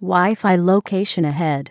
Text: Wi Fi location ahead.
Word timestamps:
Wi 0.00 0.34
Fi 0.34 0.56
location 0.56 1.26
ahead. 1.26 1.68